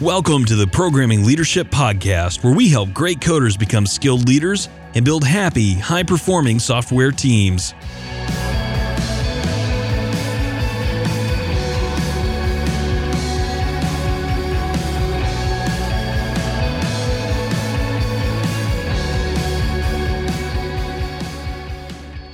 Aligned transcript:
Welcome 0.00 0.44
to 0.46 0.56
the 0.56 0.66
Programming 0.66 1.24
Leadership 1.24 1.68
Podcast, 1.68 2.42
where 2.42 2.52
we 2.52 2.68
help 2.68 2.92
great 2.92 3.20
coders 3.20 3.56
become 3.56 3.86
skilled 3.86 4.26
leaders 4.26 4.68
and 4.96 5.04
build 5.04 5.22
happy, 5.22 5.74
high 5.74 6.02
performing 6.02 6.58
software 6.58 7.12
teams. 7.12 7.72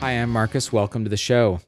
Hi, 0.01 0.13
I'm 0.13 0.31
Marcus. 0.31 0.73
Welcome 0.73 1.05
to 1.05 1.11
the 1.11 1.19
show. 1.19 1.61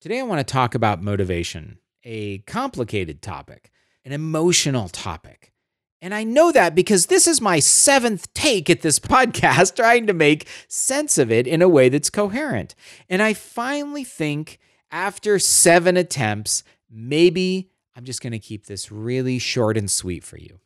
Today 0.00 0.20
I 0.20 0.22
want 0.22 0.38
to 0.38 0.50
talk 0.50 0.74
about 0.74 1.02
motivation, 1.02 1.78
a 2.04 2.38
complicated 2.38 3.20
topic, 3.20 3.70
an 4.04 4.12
emotional 4.12 4.88
topic. 4.88 5.52
And 6.00 6.12
I 6.12 6.24
know 6.24 6.50
that 6.50 6.74
because 6.74 7.06
this 7.06 7.28
is 7.28 7.40
my 7.40 7.60
seventh 7.60 8.32
take 8.34 8.68
at 8.68 8.82
this 8.82 8.98
podcast, 9.00 9.76
trying 9.76 10.06
to 10.06 10.12
make 10.12 10.48
sense 10.68 11.18
of 11.18 11.30
it 11.30 11.46
in 11.46 11.62
a 11.62 11.68
way 11.68 11.88
that's 11.88 12.10
coherent. 12.10 12.74
And 13.08 13.22
I 13.22 13.34
finally 13.34 14.04
think 14.04 14.58
after 14.90 15.38
seven 15.38 15.96
attempts, 15.96 16.64
maybe 16.90 17.70
I'm 17.94 18.04
just 18.04 18.20
going 18.20 18.32
to 18.32 18.38
keep 18.38 18.66
this 18.66 18.90
really 18.90 19.38
short 19.38 19.76
and 19.76 19.90
sweet 19.90 20.24
for 20.24 20.38
you. 20.38 20.58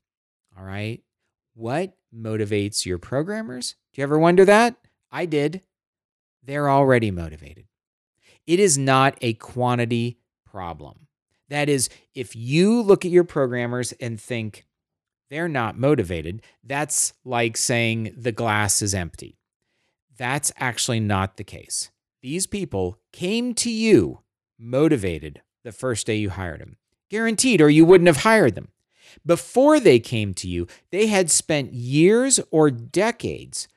All 0.58 0.64
right. 0.64 1.02
What 1.54 1.96
motivates 2.14 2.86
your 2.86 2.98
programmers? 2.98 3.74
Do 3.92 4.00
you 4.00 4.04
ever 4.04 4.18
wonder 4.18 4.44
that? 4.44 4.76
I 5.10 5.26
did 5.26 5.62
they're 6.46 6.70
already 6.70 7.10
motivated. 7.10 7.66
It 8.46 8.60
is 8.60 8.78
not 8.78 9.18
a 9.20 9.34
quantity 9.34 10.18
problem. 10.44 11.05
That 11.48 11.68
is, 11.68 11.88
if 12.14 12.34
you 12.34 12.82
look 12.82 13.04
at 13.04 13.10
your 13.10 13.24
programmers 13.24 13.92
and 13.92 14.20
think 14.20 14.66
they're 15.30 15.48
not 15.48 15.78
motivated, 15.78 16.42
that's 16.64 17.12
like 17.24 17.56
saying 17.56 18.14
the 18.16 18.32
glass 18.32 18.82
is 18.82 18.94
empty. 18.94 19.38
That's 20.16 20.52
actually 20.56 21.00
not 21.00 21.36
the 21.36 21.44
case. 21.44 21.90
These 22.22 22.46
people 22.46 22.98
came 23.12 23.54
to 23.54 23.70
you 23.70 24.20
motivated 24.58 25.42
the 25.64 25.72
first 25.72 26.06
day 26.06 26.16
you 26.16 26.30
hired 26.30 26.60
them, 26.60 26.76
guaranteed, 27.10 27.60
or 27.60 27.68
you 27.68 27.84
wouldn't 27.84 28.08
have 28.08 28.18
hired 28.18 28.54
them. 28.54 28.68
Before 29.24 29.78
they 29.78 29.98
came 29.98 30.34
to 30.34 30.48
you, 30.48 30.66
they 30.90 31.06
had 31.06 31.30
spent 31.30 31.72
years 31.72 32.40
or 32.50 32.70
decades 32.70 33.68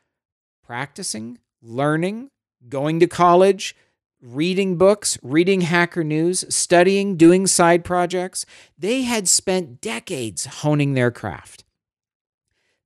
practicing, 0.64 1.40
learning, 1.62 2.30
going 2.68 3.00
to 3.00 3.08
college, 3.08 3.76
reading 4.22 4.78
books, 4.78 5.18
reading 5.22 5.62
Hacker 5.62 6.04
News, 6.04 6.44
studying, 6.54 7.16
doing 7.16 7.48
side 7.48 7.84
projects. 7.84 8.46
They 8.78 9.04
had 9.04 9.28
spent 9.28 9.82
decades 9.82 10.46
honing 10.46 10.94
their 10.94 11.12
craft. 11.12 11.64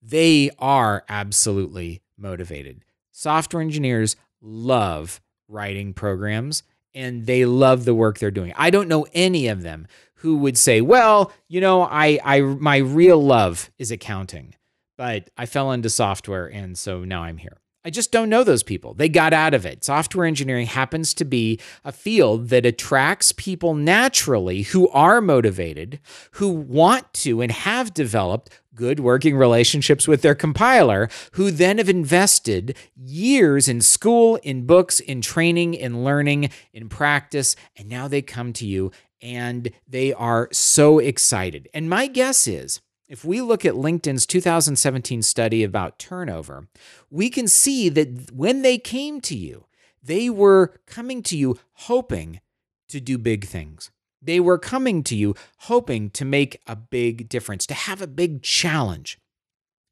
They 0.01 0.51
are 0.59 1.03
absolutely 1.09 2.01
motivated. 2.17 2.83
Software 3.11 3.61
engineers 3.61 4.15
love 4.41 5.21
writing 5.47 5.93
programs 5.93 6.63
and 6.93 7.25
they 7.25 7.45
love 7.45 7.85
the 7.85 7.95
work 7.95 8.19
they're 8.19 8.31
doing. 8.31 8.53
I 8.55 8.69
don't 8.69 8.87
know 8.87 9.07
any 9.13 9.47
of 9.47 9.63
them 9.63 9.87
who 10.15 10.37
would 10.37 10.57
say, 10.57 10.81
"Well, 10.81 11.31
you 11.47 11.59
know, 11.59 11.83
I 11.83 12.19
I 12.23 12.41
my 12.41 12.77
real 12.77 13.23
love 13.23 13.71
is 13.77 13.91
accounting, 13.91 14.55
but 14.97 15.29
I 15.37 15.45
fell 15.45 15.71
into 15.71 15.89
software 15.89 16.47
and 16.47 16.77
so 16.77 17.03
now 17.03 17.23
I'm 17.23 17.37
here." 17.37 17.62
I 17.85 17.89
just 17.89 18.11
don't 18.11 18.29
know 18.29 18.43
those 18.43 18.63
people. 18.63 18.93
They 18.93 19.09
got 19.09 19.33
out 19.33 19.53
of 19.53 19.65
it. 19.65 19.83
Software 19.83 20.25
engineering 20.25 20.67
happens 20.67 21.13
to 21.15 21.25
be 21.25 21.59
a 21.83 21.91
field 21.91 22.47
that 22.49 22.65
attracts 22.65 23.33
people 23.33 23.73
naturally 23.73 24.61
who 24.61 24.87
are 24.89 25.19
motivated, 25.19 25.99
who 26.31 26.49
want 26.49 27.11
to 27.13 27.41
and 27.41 27.51
have 27.51 27.93
developed 27.93 28.49
good 28.73 28.99
working 28.99 29.35
relationships 29.35 30.07
with 30.07 30.21
their 30.21 30.33
compiler, 30.33 31.09
who 31.33 31.51
then 31.51 31.77
have 31.77 31.89
invested 31.89 32.75
years 32.95 33.67
in 33.67 33.81
school, 33.81 34.37
in 34.37 34.65
books, 34.65 34.99
in 35.01 35.21
training, 35.21 35.73
in 35.73 36.03
learning, 36.03 36.49
in 36.71 36.87
practice, 36.87 37.55
and 37.75 37.89
now 37.89 38.07
they 38.07 38.21
come 38.21 38.53
to 38.53 38.65
you 38.65 38.91
and 39.21 39.71
they 39.87 40.13
are 40.13 40.49
so 40.51 40.99
excited. 40.99 41.69
And 41.73 41.89
my 41.89 42.07
guess 42.07 42.47
is, 42.47 42.81
if 43.13 43.23
we 43.23 43.41
look 43.41 43.63
at 43.63 43.75
LinkedIn's 43.75 44.25
2017 44.25 45.21
study 45.21 45.63
about 45.63 45.99
turnover, 45.99 46.67
we 47.11 47.29
can 47.29 47.47
see 47.47 47.87
that 47.87 48.31
when 48.31 48.63
they 48.63 48.79
came 48.79 49.21
to 49.21 49.37
you, 49.37 49.65
they 50.01 50.31
were 50.31 50.73
coming 50.87 51.21
to 51.21 51.37
you 51.37 51.59
hoping 51.73 52.41
to 52.89 52.99
do 52.99 53.19
big 53.19 53.45
things. 53.45 53.91
They 54.19 54.39
were 54.39 54.57
coming 54.57 55.03
to 55.03 55.15
you 55.15 55.35
hoping 55.59 56.09
to 56.09 56.25
make 56.25 56.59
a 56.65 56.75
big 56.75 57.29
difference, 57.29 57.67
to 57.67 57.75
have 57.75 58.01
a 58.01 58.07
big 58.07 58.41
challenge. 58.41 59.19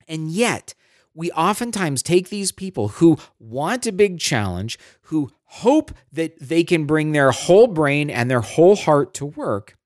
And 0.08 0.32
yet, 0.32 0.74
we 1.14 1.32
oftentimes 1.34 2.02
take 2.02 2.30
these 2.30 2.52
people 2.52 2.88
who 2.88 3.20
want 3.38 3.86
a 3.86 3.92
big 3.92 4.18
challenge, 4.20 4.80
who 5.04 5.30
hope 5.44 5.92
that 6.12 6.40
they 6.40 6.64
can 6.64 6.86
bring 6.86 7.12
their 7.12 7.30
whole 7.30 7.68
brain 7.68 8.10
and 8.10 8.32
their 8.32 8.42
whole 8.42 8.76
heart 8.76 9.14
to 9.14 9.28
work, 9.28 9.78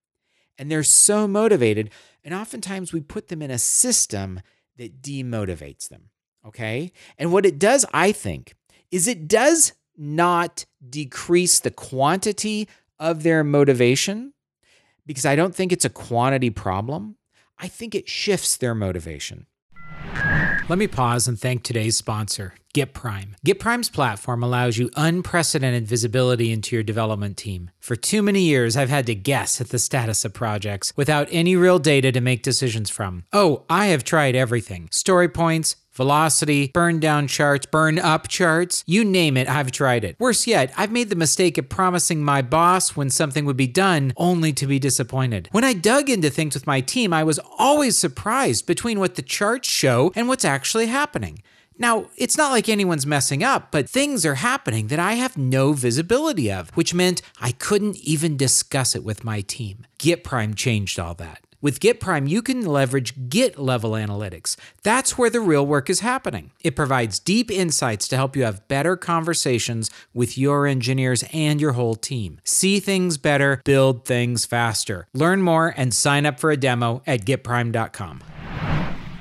and 0.58 0.72
they're 0.72 0.84
so 0.84 1.28
motivated 1.28 1.90
and 2.26 2.34
oftentimes 2.34 2.92
we 2.92 3.00
put 3.00 3.30
them 3.30 3.42
in 3.42 3.52
a 3.52 3.60
system 3.60 4.42
that 4.78 5.02
demotivates 5.02 5.88
them. 5.88 6.10
Okay. 6.46 6.92
And 7.18 7.32
what 7.32 7.46
it 7.46 7.58
does, 7.60 7.86
I 7.94 8.12
think, 8.12 8.56
is 8.92 9.08
it 9.08 9.28
does 9.28 9.74
not 9.96 10.66
decrease 10.88 11.60
the 11.60 11.72
quantity 11.72 12.68
of 13.00 13.24
their 13.24 13.44
motivation 13.44 14.34
because 15.06 15.26
I 15.26 15.36
don't 15.36 15.56
think 15.56 15.72
it's 15.72 15.86
a 15.86 15.90
quantity 15.90 16.50
problem. 16.50 17.16
I 17.58 17.68
think 17.68 17.96
it 17.96 18.10
shifts 18.10 18.58
their 18.58 18.76
motivation. 18.76 19.46
Let 20.68 20.80
me 20.80 20.88
pause 20.88 21.28
and 21.28 21.40
thank 21.40 21.64
today's 21.64 21.96
sponsor, 21.96 22.56
GitPrime. 22.76 23.36
GitPrime's 23.46 23.90
platform 23.90 24.44
allows 24.44 24.78
you 24.78 24.90
unprecedented 24.98 25.88
visibility 25.88 26.52
into 26.52 26.76
your 26.76 26.84
development 26.84 27.38
team. 27.38 27.72
For 27.80 27.96
too 27.96 28.22
many 28.22 28.42
years, 28.42 28.76
I've 28.76 28.90
had 28.90 29.06
to 29.06 29.16
guess 29.16 29.62
at 29.62 29.70
the 29.70 29.80
status 29.80 30.26
of 30.26 30.34
projects 30.34 30.92
without 30.98 31.30
any 31.32 31.56
real 31.56 31.80
data 31.80 32.12
to 32.12 32.20
make 32.20 32.44
decisions 32.44 32.90
from. 32.90 33.24
Oh, 33.32 33.64
I 33.70 33.86
have 33.88 34.04
tried 34.04 34.36
everything 34.36 34.90
story 34.92 35.30
points, 35.30 35.78
velocity, 35.94 36.72
burn 36.74 37.00
down 37.00 37.28
charts, 37.28 37.66
burn 37.66 37.98
up 37.98 38.28
charts. 38.28 38.84
You 38.86 39.06
name 39.06 39.38
it, 39.38 39.48
I've 39.48 39.72
tried 39.72 40.04
it. 40.04 40.18
Worse 40.20 40.46
yet, 40.46 40.74
I've 40.76 40.92
made 40.92 41.10
the 41.10 41.16
mistake 41.16 41.58
of 41.58 41.70
promising 41.70 42.22
my 42.22 42.42
boss 42.42 42.94
when 42.94 43.10
something 43.10 43.46
would 43.46 43.56
be 43.56 43.68
done 43.68 44.12
only 44.18 44.52
to 44.52 44.68
be 44.68 44.80
disappointed. 44.80 45.48
When 45.54 45.64
I 45.64 45.72
dug 45.72 46.10
into 46.10 46.30
things 46.30 46.56
with 46.56 46.68
my 46.68 46.82
team, 46.82 47.14
I 47.14 47.24
was 47.24 47.40
always 47.58 47.98
surprised 47.98 48.68
between 48.68 49.00
what 49.00 49.16
the 49.16 49.22
charts 49.22 49.70
show 49.70 50.12
and 50.14 50.28
what's 50.28 50.44
actually 50.44 50.88
happening. 50.88 51.42
Now, 51.78 52.08
it's 52.16 52.38
not 52.38 52.52
like 52.52 52.70
anyone's 52.70 53.06
messing 53.06 53.44
up, 53.44 53.72
but 53.72 53.90
things 53.90 54.26
are 54.26 54.36
happening 54.36 54.88
that 54.88 55.00
I 55.00 55.14
have 55.14 55.38
no 55.38 55.74
visibility 55.74 56.52
of, 56.52 56.70
which 56.72 56.94
meant 56.94 57.22
I 57.42 57.52
couldn't 57.52 57.98
even 57.98 58.38
discuss 58.38 58.96
it 58.96 59.04
with 59.04 59.26
my 59.26 59.42
team. 59.42 59.86
GitPrime 60.00 60.56
changed 60.56 61.00
all 61.00 61.16
that. 61.16 61.42
With 61.62 61.80
GitPrime, 61.80 62.30
you 62.30 62.44
can 62.44 62.64
leverage 62.64 63.28
Git 63.28 63.58
level 63.58 63.92
analytics. 63.92 64.56
That's 64.84 65.18
where 65.18 65.32
the 65.32 65.40
real 65.40 65.66
work 65.66 65.90
is 65.90 66.02
happening. 66.02 66.52
It 66.62 66.76
provides 66.76 67.18
deep 67.18 67.50
insights 67.50 68.08
to 68.10 68.16
help 68.16 68.36
you 68.36 68.44
have 68.44 68.68
better 68.68 68.96
conversations 68.96 69.90
with 70.14 70.38
your 70.38 70.68
engineers 70.68 71.24
and 71.34 71.60
your 71.60 71.72
whole 71.72 71.96
team. 71.96 72.40
See 72.44 72.80
things 72.80 73.18
better, 73.18 73.62
build 73.66 74.06
things 74.06 74.46
faster. 74.46 75.08
Learn 75.14 75.42
more 75.42 75.74
and 75.76 75.92
sign 75.92 76.28
up 76.28 76.40
for 76.40 76.52
a 76.52 76.58
demo 76.58 77.02
at 77.08 77.26
gitprime.com. 77.26 78.22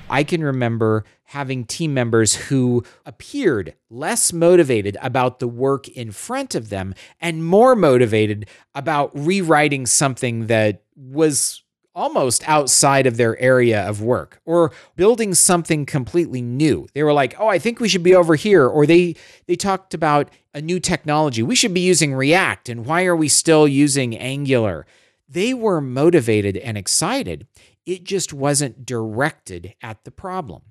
I 0.09 0.25
can 0.25 0.43
remember 0.43 1.05
having 1.25 1.65
team 1.65 1.95
members 1.95 2.35
who 2.35 2.85
appeared 3.07 3.75
less 3.91 4.33
motivated 4.33 4.97
about 5.03 5.39
the 5.39 5.49
work 5.49 5.89
in 5.89 6.13
front 6.13 6.55
of 6.55 6.69
them 6.69 6.95
and 7.21 7.45
more 7.45 7.75
motivated 7.75 8.47
about 8.75 9.11
rewriting 9.15 9.87
something 9.87 10.47
that 10.47 10.83
was 10.97 11.63
almost 11.95 12.47
outside 12.49 13.07
of 13.07 13.17
their 13.17 13.39
area 13.39 13.89
of 13.89 14.03
work 14.03 14.41
or 14.45 14.73
building 14.97 15.33
something 15.33 15.87
completely 15.87 16.43
new. 16.43 16.87
They 16.93 17.03
were 17.03 17.13
like, 17.13 17.35
"Oh, 17.39 17.47
I 17.47 17.59
think 17.59 17.79
we 17.79 17.89
should 17.89 18.03
be 18.03 18.15
over 18.15 18.35
here." 18.35 18.67
Or 18.67 18.85
they 18.85 19.15
they 19.47 19.57
talked 19.57 19.95
about 19.95 20.29
a 20.53 20.61
new 20.61 20.81
technology. 20.81 21.43
We 21.43 21.55
should 21.55 21.75
be 21.75 21.81
using 21.81 22.15
React 22.15 22.69
and 22.69 22.87
why 22.87 23.05
are 23.05 23.17
we 23.17 23.29
still 23.29 23.69
using 23.69 24.17
Angular? 24.17 24.87
They 25.29 25.55
were 25.55 25.81
motivated 25.81 26.57
and 26.57 26.77
excited. 26.77 27.47
It 27.87 28.05
just 28.05 28.33
wasn't 28.33 28.87
directed 28.87 29.75
at 29.83 30.05
the 30.05 30.11
problem. 30.11 30.63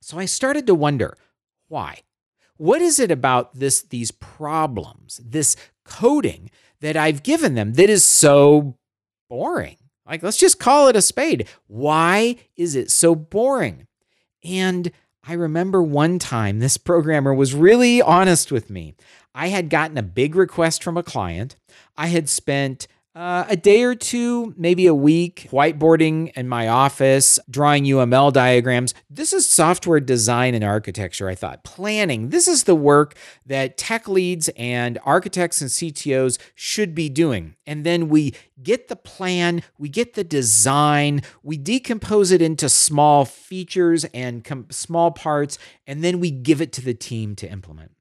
So 0.00 0.18
I 0.18 0.24
started 0.24 0.66
to 0.66 0.74
wonder, 0.74 1.16
why? 1.68 2.00
What 2.56 2.80
is 2.80 2.98
it 2.98 3.10
about 3.10 3.54
this 3.54 3.82
these 3.82 4.10
problems, 4.10 5.20
this 5.24 5.56
coding 5.84 6.50
that 6.80 6.96
I've 6.96 7.22
given 7.22 7.54
them 7.54 7.74
that 7.74 7.90
is 7.90 8.04
so 8.04 8.76
boring? 9.28 9.76
Like, 10.06 10.22
let's 10.22 10.38
just 10.38 10.58
call 10.58 10.88
it 10.88 10.96
a 10.96 11.02
spade. 11.02 11.46
Why 11.66 12.36
is 12.56 12.74
it 12.74 12.90
so 12.90 13.14
boring? 13.14 13.86
And 14.42 14.90
I 15.22 15.34
remember 15.34 15.82
one 15.82 16.18
time 16.18 16.58
this 16.58 16.78
programmer 16.78 17.34
was 17.34 17.54
really 17.54 18.00
honest 18.00 18.50
with 18.50 18.70
me. 18.70 18.94
I 19.34 19.48
had 19.48 19.68
gotten 19.68 19.98
a 19.98 20.02
big 20.02 20.34
request 20.34 20.82
from 20.82 20.96
a 20.96 21.02
client. 21.02 21.56
I 21.96 22.06
had 22.06 22.28
spent 22.28 22.88
uh, 23.14 23.44
a 23.48 23.56
day 23.56 23.82
or 23.82 23.94
two, 23.94 24.54
maybe 24.56 24.86
a 24.86 24.94
week, 24.94 25.48
whiteboarding 25.50 26.32
in 26.36 26.48
my 26.48 26.68
office, 26.68 27.38
drawing 27.50 27.84
UML 27.84 28.32
diagrams. 28.32 28.94
This 29.10 29.32
is 29.32 29.48
software 29.48 29.98
design 29.98 30.54
and 30.54 30.62
architecture, 30.62 31.28
I 31.28 31.34
thought. 31.34 31.64
Planning. 31.64 32.28
This 32.28 32.46
is 32.46 32.64
the 32.64 32.76
work 32.76 33.16
that 33.44 33.76
tech 33.76 34.08
leads 34.08 34.50
and 34.56 34.98
architects 35.04 35.60
and 35.60 35.70
CTOs 35.70 36.38
should 36.54 36.94
be 36.94 37.08
doing. 37.08 37.56
And 37.66 37.84
then 37.84 38.08
we 38.08 38.34
get 38.62 38.88
the 38.88 38.96
plan, 38.96 39.62
we 39.78 39.88
get 39.88 40.14
the 40.14 40.24
design, 40.24 41.22
we 41.42 41.56
decompose 41.56 42.30
it 42.30 42.42
into 42.42 42.68
small 42.68 43.24
features 43.24 44.04
and 44.14 44.44
com- 44.44 44.66
small 44.70 45.10
parts, 45.10 45.58
and 45.86 46.04
then 46.04 46.20
we 46.20 46.30
give 46.30 46.60
it 46.60 46.72
to 46.74 46.82
the 46.82 46.94
team 46.94 47.34
to 47.36 47.50
implement. 47.50 47.92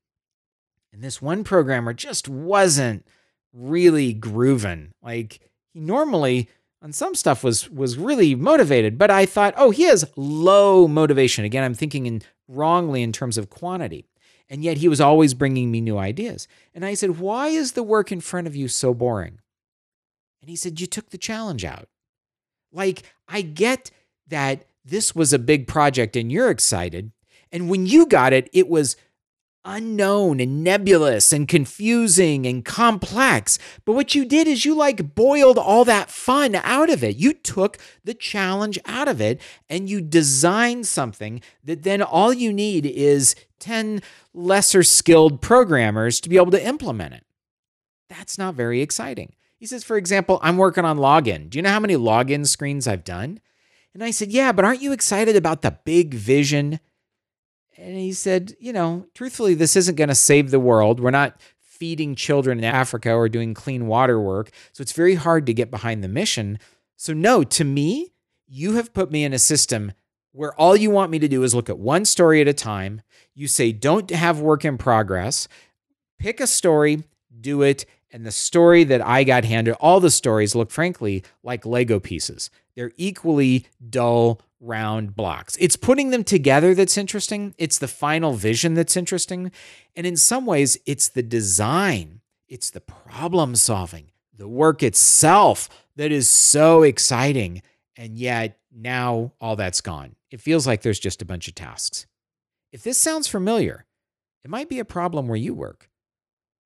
And 0.93 1.03
this 1.03 1.21
one 1.21 1.43
programmer 1.43 1.93
just 1.93 2.27
wasn't 2.27 3.05
really 3.57 4.13
grooving. 4.13 4.91
Like 5.01 5.39
he 5.73 5.79
normally 5.79 6.49
on 6.81 6.93
some 6.93 7.15
stuff 7.15 7.43
was 7.43 7.69
was 7.69 7.97
really 7.97 8.35
motivated, 8.35 8.97
but 8.97 9.09
I 9.09 9.25
thought, 9.25 9.53
oh, 9.57 9.71
he 9.71 9.83
has 9.83 10.05
low 10.15 10.87
motivation. 10.87 11.43
Again, 11.43 11.63
I'm 11.63 11.73
thinking 11.73 12.05
in 12.05 12.21
wrongly 12.47 13.01
in 13.01 13.11
terms 13.11 13.37
of 13.37 13.49
quantity. 13.49 14.05
And 14.49 14.63
yet 14.63 14.77
he 14.77 14.87
was 14.87 15.01
always 15.01 15.33
bringing 15.33 15.71
me 15.71 15.81
new 15.81 15.97
ideas. 15.97 16.47
And 16.73 16.85
I 16.85 16.93
said, 16.93 17.19
"Why 17.19 17.47
is 17.47 17.73
the 17.73 17.83
work 17.83 18.11
in 18.11 18.21
front 18.21 18.47
of 18.47 18.55
you 18.55 18.69
so 18.69 18.93
boring?" 18.93 19.39
And 20.41 20.49
he 20.49 20.55
said, 20.55 20.79
"You 20.79 20.87
took 20.87 21.09
the 21.09 21.17
challenge 21.17 21.65
out." 21.65 21.89
Like, 22.71 23.03
I 23.27 23.41
get 23.41 23.91
that 24.27 24.65
this 24.85 25.13
was 25.15 25.33
a 25.33 25.39
big 25.39 25.67
project 25.67 26.15
and 26.15 26.31
you're 26.31 26.49
excited. 26.49 27.11
And 27.51 27.69
when 27.69 27.85
you 27.85 28.05
got 28.05 28.33
it, 28.33 28.49
it 28.53 28.67
was 28.67 28.95
unknown 29.67 30.39
and 30.39 30.63
nebulous 30.63 31.33
and 31.33 31.47
confusing 31.47 32.47
and 32.47 32.63
complex. 32.63 33.59
But 33.85 33.93
what 33.93 34.15
you 34.15 34.23
did 34.23 34.47
is 34.47 34.63
you 34.63 34.73
like 34.73 35.13
boiled 35.13 35.57
all 35.57 35.83
that 35.85 36.09
fun 36.09 36.55
out 36.55 36.89
of 36.89 37.03
it. 37.03 37.17
You 37.17 37.33
took 37.33 37.77
the 38.03 38.13
challenge 38.13 38.79
out 38.85 39.09
of 39.09 39.19
it 39.19 39.41
and 39.69 39.89
you 39.89 40.01
designed 40.01 40.87
something 40.87 41.41
that 41.63 41.83
then 41.83 42.01
all 42.01 42.33
you 42.33 42.53
need 42.53 42.85
is 42.85 43.35
10 43.59 44.01
lesser 44.33 44.83
skilled 44.83 45.41
programmers 45.41 46.21
to 46.21 46.29
be 46.29 46.37
able 46.37 46.51
to 46.51 46.65
implement 46.65 47.13
it. 47.13 47.25
That's 48.09 48.37
not 48.37 48.55
very 48.55 48.81
exciting. 48.81 49.33
He 49.57 49.65
says, 49.65 49.83
for 49.83 49.97
example, 49.97 50.39
I'm 50.41 50.57
working 50.57 50.85
on 50.85 50.97
login. 50.97 51.49
Do 51.49 51.57
you 51.57 51.61
know 51.61 51.71
how 51.71 51.79
many 51.79 51.95
login 51.95 52.47
screens 52.47 52.87
I've 52.87 53.03
done? 53.03 53.41
And 53.93 54.03
I 54.03 54.11
said, 54.11 54.31
yeah, 54.31 54.51
but 54.51 54.63
aren't 54.63 54.81
you 54.81 54.93
excited 54.93 55.35
about 55.35 55.63
the 55.63 55.77
big 55.83 56.13
vision? 56.13 56.79
And 57.77 57.95
he 57.95 58.11
said, 58.11 58.55
you 58.59 58.73
know, 58.73 59.05
truthfully, 59.13 59.53
this 59.53 59.75
isn't 59.75 59.95
going 59.95 60.09
to 60.09 60.15
save 60.15 60.49
the 60.49 60.59
world. 60.59 60.99
We're 60.99 61.11
not 61.11 61.39
feeding 61.61 62.15
children 62.15 62.57
in 62.57 62.63
Africa 62.63 63.13
or 63.13 63.29
doing 63.29 63.53
clean 63.53 63.85
water 63.85 64.19
work. 64.19 64.49
So 64.71 64.81
it's 64.81 64.93
very 64.93 65.15
hard 65.15 65.45
to 65.45 65.53
get 65.53 65.69
behind 65.69 66.03
the 66.03 66.07
mission. 66.07 66.59
So, 66.95 67.13
no, 67.13 67.43
to 67.43 67.63
me, 67.63 68.13
you 68.47 68.73
have 68.73 68.93
put 68.93 69.11
me 69.11 69.23
in 69.23 69.33
a 69.33 69.39
system 69.39 69.91
where 70.31 70.53
all 70.55 70.75
you 70.75 70.89
want 70.89 71.11
me 71.11 71.19
to 71.19 71.27
do 71.27 71.43
is 71.43 71.53
look 71.53 71.69
at 71.69 71.77
one 71.77 72.05
story 72.05 72.41
at 72.41 72.47
a 72.47 72.53
time. 72.53 73.01
You 73.35 73.47
say, 73.47 73.71
don't 73.71 74.09
have 74.09 74.39
work 74.39 74.65
in 74.65 74.77
progress. 74.77 75.47
Pick 76.17 76.39
a 76.39 76.47
story, 76.47 77.03
do 77.39 77.61
it. 77.61 77.85
And 78.17 78.25
the 78.25 78.31
story 78.31 78.83
that 78.85 79.05
I 79.05 79.23
got 79.23 79.45
handed, 79.45 79.75
all 79.75 79.99
the 79.99 80.09
stories 80.09 80.55
look, 80.55 80.71
frankly, 80.71 81.23
like 81.43 81.67
Lego 81.67 81.99
pieces. 81.99 82.49
They're 82.75 82.91
equally 82.97 83.67
dull, 83.91 84.41
round 84.59 85.15
blocks. 85.15 85.55
It's 85.59 85.75
putting 85.75 86.09
them 86.09 86.23
together 86.23 86.73
that's 86.73 86.97
interesting. 86.97 87.53
It's 87.59 87.77
the 87.77 87.87
final 87.87 88.33
vision 88.33 88.73
that's 88.73 88.97
interesting. 88.97 89.51
And 89.95 90.07
in 90.07 90.17
some 90.17 90.47
ways, 90.47 90.79
it's 90.87 91.09
the 91.09 91.21
design, 91.21 92.21
it's 92.47 92.71
the 92.71 92.81
problem 92.81 93.55
solving, 93.55 94.09
the 94.35 94.47
work 94.47 94.81
itself 94.81 95.69
that 95.95 96.11
is 96.11 96.27
so 96.27 96.81
exciting. 96.81 97.61
And 97.95 98.17
yet 98.17 98.57
now 98.73 99.33
all 99.39 99.55
that's 99.55 99.81
gone. 99.81 100.15
It 100.31 100.41
feels 100.41 100.65
like 100.65 100.81
there's 100.81 100.99
just 100.99 101.21
a 101.21 101.25
bunch 101.25 101.47
of 101.47 101.53
tasks. 101.53 102.07
If 102.71 102.81
this 102.81 102.97
sounds 102.97 103.27
familiar, 103.27 103.85
it 104.43 104.49
might 104.49 104.69
be 104.69 104.79
a 104.79 104.85
problem 104.85 105.27
where 105.27 105.37
you 105.37 105.53
work. 105.53 105.91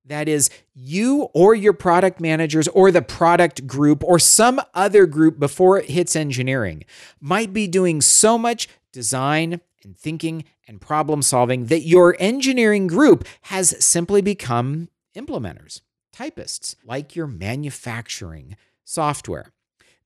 That 0.04 0.28
is, 0.28 0.50
you 0.74 1.28
or 1.32 1.54
your 1.54 1.72
product 1.72 2.20
managers 2.20 2.66
or 2.68 2.90
the 2.90 3.02
product 3.02 3.66
group 3.66 4.02
or 4.02 4.18
some 4.18 4.60
other 4.74 5.06
group 5.06 5.38
before 5.38 5.78
it 5.78 5.90
hits 5.90 6.16
engineering 6.16 6.84
might 7.20 7.52
be 7.52 7.68
doing 7.68 8.00
so 8.00 8.36
much 8.36 8.68
design 8.92 9.60
and 9.84 9.96
thinking 9.96 10.44
and 10.66 10.80
problem 10.80 11.22
solving 11.22 11.66
that 11.66 11.80
your 11.80 12.16
engineering 12.18 12.86
group 12.86 13.26
has 13.42 13.84
simply 13.84 14.22
become 14.22 14.88
implementers, 15.14 15.80
typists, 16.12 16.76
like 16.84 17.14
your 17.14 17.26
manufacturing 17.26 18.56
software. 18.84 19.52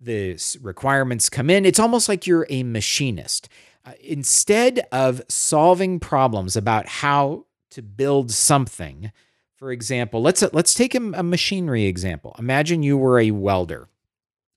The 0.01 0.39
requirements 0.61 1.29
come 1.31 1.49
in, 1.49 1.65
it's 1.65 1.79
almost 1.79 2.09
like 2.09 2.27
you're 2.27 2.47
a 2.51 2.63
machinist. 2.63 3.49
Uh, 3.85 3.93
instead 4.01 4.87
of 4.93 5.23
solving 5.29 6.01
problems 6.01 6.57
about 6.57 6.87
how 6.87 7.47
to 7.71 7.83
build 7.83 8.31
something, 8.31 9.13
for 9.57 9.73
example, 9.73 10.23
let's 10.23 10.43
let's 10.53 10.75
take 10.75 10.95
a, 10.95 10.99
a 10.99 11.23
machinery 11.23 11.85
example. 11.85 12.37
Imagine 12.39 12.83
you 12.83 12.97
were 12.97 13.19
a 13.19 13.31
welder. 13.31 13.89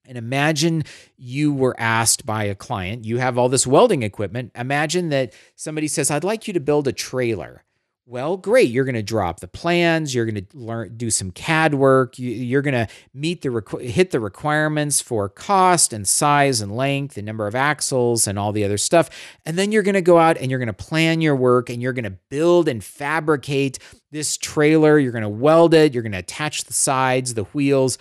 And 0.05 0.17
imagine 0.17 0.83
you 1.17 1.53
were 1.53 1.75
asked 1.79 2.25
by 2.25 2.45
a 2.45 2.55
client, 2.55 3.05
you 3.05 3.19
have 3.19 3.37
all 3.37 3.47
this 3.47 3.67
welding 3.67 4.01
equipment. 4.01 4.51
Imagine 4.55 5.09
that 5.09 5.33
somebody 5.55 5.87
says, 5.87 6.09
I'd 6.09 6.23
like 6.23 6.47
you 6.47 6.53
to 6.53 6.59
build 6.59 6.87
a 6.87 6.91
trailer. 6.91 7.63
Well, 8.09 8.37
great. 8.37 8.71
You're 8.71 8.85
going 8.85 8.95
to 8.95 9.03
draw 9.03 9.29
up 9.29 9.39
the 9.39 9.47
plans. 9.47 10.15
You're 10.15 10.25
going 10.25 10.43
to 10.43 10.57
learn, 10.57 10.97
do 10.97 11.11
some 11.11 11.29
CAD 11.29 11.75
work. 11.75 12.17
You, 12.17 12.57
are 12.57 12.63
going 12.63 12.73
to 12.73 12.87
meet 13.13 13.43
the 13.43 13.79
hit 13.81 14.09
the 14.09 14.19
requirements 14.19 14.99
for 14.99 15.29
cost 15.29 15.93
and 15.93 16.07
size 16.07 16.59
and 16.59 16.75
length 16.75 17.17
and 17.17 17.25
number 17.27 17.45
of 17.45 17.53
axles 17.53 18.25
and 18.25 18.39
all 18.39 18.51
the 18.51 18.63
other 18.63 18.79
stuff. 18.79 19.11
And 19.45 19.59
then 19.59 19.71
you're 19.71 19.83
going 19.83 19.93
to 19.93 20.01
go 20.01 20.17
out 20.17 20.39
and 20.39 20.49
you're 20.49 20.57
going 20.57 20.65
to 20.65 20.73
plan 20.73 21.21
your 21.21 21.35
work 21.35 21.69
and 21.69 21.83
you're 21.83 21.93
going 21.93 22.03
to 22.03 22.17
build 22.31 22.67
and 22.67 22.83
fabricate 22.83 23.77
this 24.09 24.37
trailer. 24.37 24.97
You're 24.97 25.11
going 25.11 25.21
to 25.21 25.29
weld 25.29 25.75
it. 25.75 25.93
You're 25.93 26.01
going 26.01 26.13
to 26.13 26.17
attach 26.17 26.63
the 26.63 26.73
sides, 26.73 27.35
the 27.35 27.43
wheels. 27.43 27.99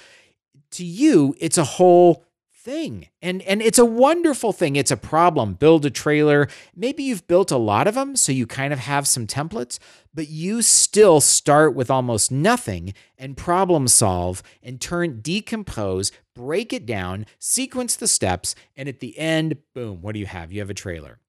To 0.70 0.86
you, 0.86 1.34
it's 1.38 1.58
a 1.58 1.64
whole 1.64 2.24
thing. 2.58 3.08
And 3.22 3.40
and 3.42 3.62
it's 3.62 3.78
a 3.78 3.84
wonderful 3.84 4.52
thing. 4.52 4.76
It's 4.76 4.90
a 4.90 4.96
problem. 4.96 5.54
Build 5.54 5.86
a 5.86 5.90
trailer. 5.90 6.48
Maybe 6.74 7.04
you've 7.04 7.26
built 7.26 7.50
a 7.50 7.56
lot 7.56 7.86
of 7.86 7.94
them 7.94 8.16
so 8.16 8.32
you 8.32 8.46
kind 8.46 8.72
of 8.72 8.80
have 8.80 9.06
some 9.06 9.26
templates, 9.26 9.78
but 10.12 10.28
you 10.28 10.62
still 10.62 11.20
start 11.20 11.74
with 11.74 11.90
almost 11.90 12.32
nothing 12.32 12.94
and 13.16 13.36
problem 13.36 13.86
solve 13.86 14.42
and 14.62 14.80
turn 14.80 15.20
decompose, 15.20 16.10
break 16.34 16.72
it 16.72 16.84
down, 16.84 17.26
sequence 17.38 17.94
the 17.94 18.08
steps, 18.08 18.54
and 18.76 18.88
at 18.88 19.00
the 19.00 19.16
end, 19.18 19.58
boom, 19.74 20.02
what 20.02 20.14
do 20.14 20.18
you 20.18 20.26
have? 20.26 20.52
You 20.52 20.60
have 20.60 20.70
a 20.70 20.74
trailer. 20.74 21.20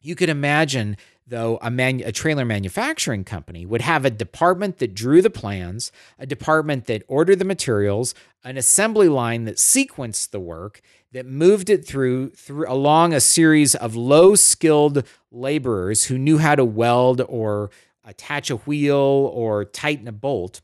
You 0.00 0.14
could 0.14 0.28
imagine 0.28 0.96
though 1.28 1.58
a, 1.60 1.70
man, 1.70 2.00
a 2.04 2.12
trailer 2.12 2.44
manufacturing 2.44 3.22
company 3.22 3.66
would 3.66 3.82
have 3.82 4.04
a 4.04 4.10
department 4.10 4.78
that 4.78 4.94
drew 4.94 5.20
the 5.20 5.30
plans, 5.30 5.92
a 6.18 6.26
department 6.26 6.86
that 6.86 7.02
ordered 7.06 7.38
the 7.38 7.44
materials, 7.44 8.14
an 8.44 8.56
assembly 8.56 9.08
line 9.08 9.44
that 9.44 9.56
sequenced 9.56 10.30
the 10.30 10.40
work, 10.40 10.80
that 11.12 11.26
moved 11.26 11.70
it 11.70 11.86
through, 11.86 12.30
through 12.30 12.70
along 12.70 13.12
a 13.12 13.20
series 13.20 13.74
of 13.74 13.94
low-skilled 13.94 15.06
laborers 15.30 16.04
who 16.04 16.18
knew 16.18 16.38
how 16.38 16.54
to 16.54 16.64
weld 16.64 17.20
or 17.28 17.70
attach 18.04 18.50
a 18.50 18.56
wheel 18.56 18.96
or 18.96 19.64
tighten 19.64 20.08
a 20.08 20.12
bolt. 20.12 20.62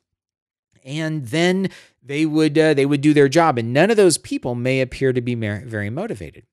And 0.82 1.26
then 1.26 1.68
they 2.02 2.26
would 2.26 2.58
uh, 2.58 2.74
they 2.74 2.84
would 2.84 3.00
do 3.00 3.14
their 3.14 3.28
job, 3.28 3.56
and 3.56 3.72
none 3.72 3.90
of 3.90 3.96
those 3.96 4.18
people 4.18 4.54
may 4.54 4.82
appear 4.82 5.14
to 5.14 5.22
be 5.22 5.34
very 5.34 5.88
motivated. 5.88 6.44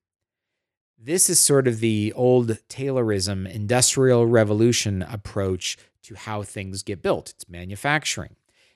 This 1.03 1.31
is 1.31 1.39
sort 1.39 1.67
of 1.67 1.79
the 1.79 2.13
old 2.15 2.59
Taylorism 2.69 3.51
industrial 3.51 4.27
revolution 4.27 5.01
approach 5.01 5.75
to 6.03 6.13
how 6.13 6.43
things 6.43 6.83
get 6.83 7.01
built. 7.01 7.31
It's 7.31 7.49
manufacturing 7.49 8.35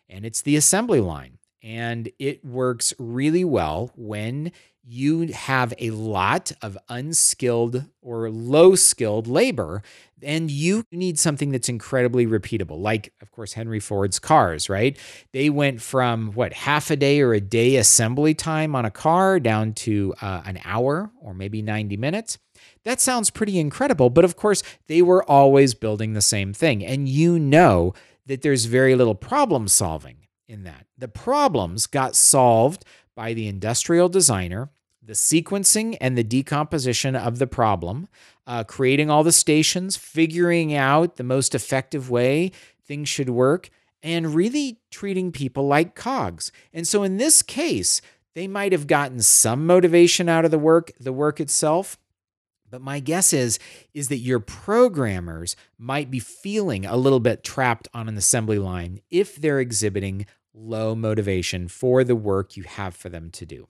and 0.09 0.25
it's 0.25 0.41
the 0.41 0.55
assembly 0.55 0.99
line. 0.99 1.37
And 1.61 2.09
it 2.17 2.43
works 2.43 2.95
really 2.97 3.45
well 3.45 3.91
when 3.95 4.51
you 4.83 5.27
have 5.33 5.75
a 5.77 5.91
lot 5.91 6.51
of 6.63 6.79
unskilled 6.89 7.85
or 8.01 8.31
low 8.31 8.73
skilled 8.73 9.27
labor, 9.27 9.83
and 10.25 10.49
you 10.49 10.83
need 10.91 11.19
something 11.19 11.51
that's 11.51 11.69
incredibly 11.69 12.25
repeatable. 12.25 12.79
Like, 12.79 13.13
of 13.21 13.31
course, 13.31 13.53
Henry 13.53 13.79
Ford's 13.79 14.19
cars, 14.19 14.69
right? 14.69 14.97
They 15.31 15.49
went 15.49 15.81
from 15.81 16.31
what, 16.33 16.53
half 16.53 16.89
a 16.91 16.95
day 16.95 17.21
or 17.21 17.33
a 17.33 17.39
day 17.39 17.77
assembly 17.77 18.33
time 18.33 18.75
on 18.75 18.85
a 18.85 18.91
car 18.91 19.39
down 19.39 19.73
to 19.73 20.13
uh, 20.21 20.41
an 20.45 20.59
hour 20.65 21.11
or 21.21 21.33
maybe 21.33 21.61
90 21.61 21.95
minutes. 21.97 22.37
That 22.83 22.99
sounds 22.99 23.29
pretty 23.29 23.59
incredible, 23.59 24.09
but 24.09 24.25
of 24.25 24.35
course, 24.35 24.63
they 24.87 25.01
were 25.01 25.23
always 25.29 25.73
building 25.73 26.13
the 26.13 26.21
same 26.21 26.53
thing. 26.53 26.83
And 26.83 27.07
you 27.07 27.39
know 27.39 27.93
that 28.25 28.41
there's 28.41 28.65
very 28.65 28.95
little 28.95 29.15
problem 29.15 29.67
solving 29.67 30.17
in 30.47 30.63
that. 30.63 30.85
The 30.97 31.07
problems 31.07 31.87
got 31.87 32.15
solved 32.15 32.85
by 33.15 33.33
the 33.33 33.47
industrial 33.47 34.09
designer, 34.09 34.69
the 35.01 35.13
sequencing 35.13 35.97
and 36.01 36.17
the 36.17 36.23
decomposition 36.23 37.15
of 37.15 37.39
the 37.39 37.47
problem, 37.47 38.07
uh, 38.47 38.63
creating 38.63 39.09
all 39.09 39.23
the 39.23 39.31
stations, 39.31 39.97
figuring 39.97 40.73
out 40.73 41.15
the 41.15 41.23
most 41.23 41.55
effective 41.55 42.09
way 42.09 42.51
things 42.85 43.09
should 43.09 43.29
work, 43.29 43.69
and 44.03 44.35
really 44.35 44.79
treating 44.91 45.31
people 45.31 45.67
like 45.67 45.95
cogs. 45.95 46.51
And 46.71 46.87
so 46.87 47.03
in 47.03 47.17
this 47.17 47.41
case, 47.41 48.01
they 48.35 48.47
might 48.47 48.71
have 48.71 48.85
gotten 48.85 49.21
some 49.21 49.65
motivation 49.65 50.29
out 50.29 50.45
of 50.45 50.51
the 50.51 50.59
work, 50.59 50.91
the 50.99 51.13
work 51.13 51.39
itself, 51.39 51.97
but 52.69 52.81
my 52.81 52.99
guess 52.99 53.31
is 53.31 53.57
is 53.93 54.09
that 54.09 54.17
your 54.17 54.39
programmers 54.39 55.55
might 55.77 56.11
be 56.11 56.19
feeling 56.19 56.85
a 56.85 56.97
little 56.97 57.19
bit 57.19 57.43
trapped 57.43 57.87
on 57.93 58.09
an 58.09 58.17
assembly 58.17 58.59
line 58.59 58.99
if 59.09 59.35
they're 59.37 59.59
exhibiting 59.59 60.25
low 60.53 60.95
motivation 60.95 61.67
for 61.67 62.03
the 62.03 62.15
work 62.15 62.57
you 62.57 62.63
have 62.63 62.95
for 62.95 63.09
them 63.09 63.29
to 63.31 63.45
do. 63.45 63.67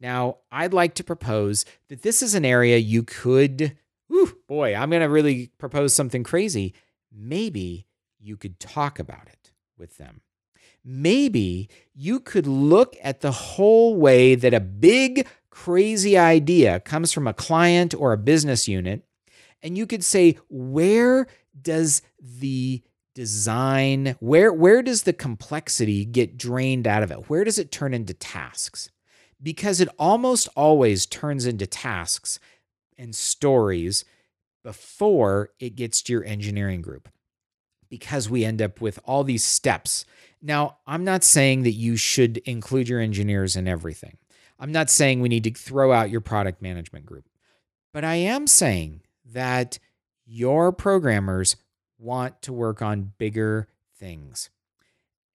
Now, 0.00 0.38
I'd 0.50 0.72
like 0.72 0.94
to 0.94 1.04
propose 1.04 1.64
that 1.88 2.02
this 2.02 2.22
is 2.22 2.34
an 2.34 2.44
area 2.44 2.76
you 2.78 3.02
could, 3.02 3.76
whew, 4.12 4.36
boy, 4.46 4.74
I'm 4.74 4.90
going 4.90 5.00
to 5.00 5.08
really 5.08 5.50
propose 5.56 5.94
something 5.94 6.22
crazy. 6.22 6.74
Maybe 7.10 7.86
you 8.20 8.36
could 8.36 8.60
talk 8.60 8.98
about 8.98 9.26
it 9.26 9.52
with 9.78 9.96
them. 9.96 10.20
Maybe 10.84 11.70
you 11.94 12.20
could 12.20 12.46
look 12.46 12.94
at 13.02 13.22
the 13.22 13.32
whole 13.32 13.96
way 13.96 14.34
that 14.34 14.52
a 14.52 14.60
big 14.60 15.26
crazy 15.48 16.18
idea 16.18 16.80
comes 16.80 17.10
from 17.10 17.26
a 17.26 17.32
client 17.32 17.94
or 17.94 18.12
a 18.12 18.18
business 18.18 18.68
unit, 18.68 19.02
and 19.62 19.78
you 19.78 19.86
could 19.86 20.04
say, 20.04 20.38
where 20.50 21.26
does 21.60 22.02
the 22.20 22.82
design, 23.14 24.16
where, 24.20 24.52
where 24.52 24.82
does 24.82 25.04
the 25.04 25.12
complexity 25.12 26.04
get 26.04 26.36
drained 26.36 26.86
out 26.86 27.02
of 27.02 27.10
it? 27.10 27.30
Where 27.30 27.44
does 27.44 27.58
it 27.58 27.72
turn 27.72 27.94
into 27.94 28.12
tasks? 28.12 28.90
Because 29.42 29.80
it 29.80 29.88
almost 29.98 30.48
always 30.54 31.06
turns 31.06 31.46
into 31.46 31.66
tasks 31.66 32.38
and 33.02 33.14
stories 33.14 34.04
before 34.62 35.50
it 35.58 35.74
gets 35.74 36.02
to 36.02 36.12
your 36.12 36.24
engineering 36.24 36.80
group 36.80 37.08
because 37.90 38.30
we 38.30 38.44
end 38.44 38.62
up 38.62 38.80
with 38.80 38.98
all 39.04 39.24
these 39.24 39.44
steps. 39.44 40.06
Now, 40.40 40.78
I'm 40.86 41.04
not 41.04 41.24
saying 41.24 41.64
that 41.64 41.72
you 41.72 41.96
should 41.96 42.38
include 42.38 42.88
your 42.88 43.00
engineers 43.00 43.56
in 43.56 43.68
everything. 43.68 44.16
I'm 44.58 44.72
not 44.72 44.88
saying 44.88 45.20
we 45.20 45.28
need 45.28 45.44
to 45.44 45.50
throw 45.52 45.92
out 45.92 46.10
your 46.10 46.20
product 46.20 46.62
management 46.62 47.04
group, 47.04 47.28
but 47.92 48.04
I 48.04 48.14
am 48.14 48.46
saying 48.46 49.02
that 49.32 49.78
your 50.24 50.72
programmers 50.72 51.56
want 51.98 52.40
to 52.42 52.52
work 52.52 52.80
on 52.80 53.12
bigger 53.18 53.68
things. 53.98 54.48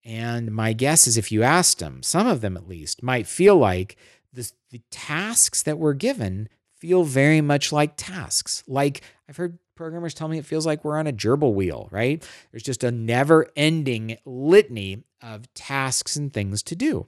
And 0.05 0.51
my 0.51 0.71
guess 0.71 1.05
is 1.05 1.17
if 1.17 1.33
you 1.33 1.43
asked 1.43 1.79
them, 1.79 2.01
some 2.01 2.27
of 2.27 2.39
them 2.39 2.55
at 2.55 2.67
least, 2.67 3.03
might 3.03 3.27
feel 3.27 3.57
like 3.57 3.97
the, 4.31 4.49
the 4.71 4.81
tasks 4.89 5.61
that 5.63 5.77
we're 5.77 5.93
given 5.93 6.47
feel 6.79 7.03
very 7.03 7.41
much 7.41 7.71
like 7.71 7.93
tasks. 7.97 8.63
Like 8.67 9.01
I've 9.27 9.37
heard 9.37 9.57
programmers 9.75 10.13
tell 10.13 10.27
me 10.27 10.37
it 10.37 10.45
feels 10.45 10.65
like 10.65 10.83
we're 10.83 10.97
on 10.97 11.07
a 11.07 11.13
gerbil 11.13 11.53
wheel, 11.53 11.87
right? 11.91 12.27
There's 12.51 12.63
just 12.63 12.83
a 12.83 12.91
never 12.91 13.47
ending 13.55 14.17
litany 14.25 15.03
of 15.21 15.53
tasks 15.53 16.15
and 16.15 16.33
things 16.33 16.63
to 16.63 16.75
do. 16.75 17.07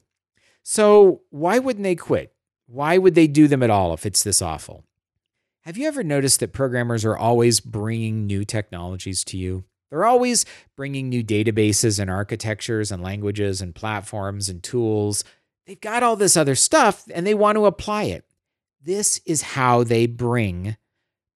So, 0.63 1.21
why 1.29 1.59
wouldn't 1.59 1.83
they 1.83 1.95
quit? 1.95 2.33
Why 2.67 2.97
would 2.97 3.15
they 3.15 3.27
do 3.27 3.47
them 3.47 3.63
at 3.63 3.71
all 3.71 3.93
if 3.93 4.05
it's 4.05 4.23
this 4.23 4.41
awful? 4.41 4.83
Have 5.61 5.77
you 5.77 5.87
ever 5.87 6.03
noticed 6.03 6.39
that 6.39 6.53
programmers 6.53 7.03
are 7.03 7.17
always 7.17 7.59
bringing 7.59 8.27
new 8.27 8.45
technologies 8.45 9.23
to 9.25 9.37
you? 9.37 9.63
They're 9.89 10.05
always 10.05 10.45
bringing 10.75 11.09
new 11.09 11.23
databases 11.23 11.99
and 11.99 12.09
architectures 12.09 12.91
and 12.91 13.01
languages 13.01 13.61
and 13.61 13.73
platforms 13.73 14.49
and 14.49 14.61
tools. 14.61 15.23
They've 15.65 15.79
got 15.79 16.03
all 16.03 16.15
this 16.15 16.37
other 16.37 16.55
stuff 16.55 17.05
and 17.13 17.25
they 17.25 17.33
want 17.33 17.55
to 17.55 17.65
apply 17.65 18.03
it. 18.03 18.25
This 18.81 19.19
is 19.25 19.41
how 19.41 19.83
they 19.83 20.05
bring 20.07 20.77